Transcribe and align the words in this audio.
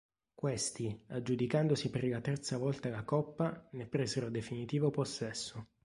Questi, 0.33 1.03
aggiudicandosi 1.09 1.91
per 1.91 2.03
la 2.07 2.21
terza 2.21 2.57
volta 2.57 2.89
la 2.89 3.03
coppa, 3.03 3.67
ne 3.73 3.85
presero 3.85 4.31
definitivo 4.31 4.89
possesso. 4.89 5.67